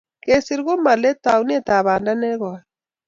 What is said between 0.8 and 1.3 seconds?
ma let,